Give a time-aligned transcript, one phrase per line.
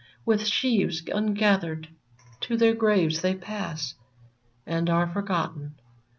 [0.25, 1.87] With sheaves ungathered
[2.39, 3.93] to their graves they pass,
[4.65, 5.75] And are forgotten.